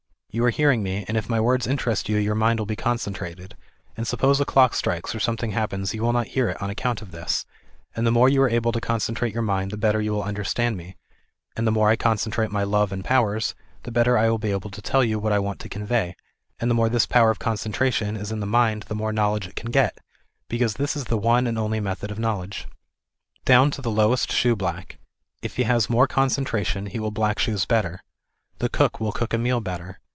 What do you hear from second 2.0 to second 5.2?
you your mind will be concentrated, and suppose a clock strikes or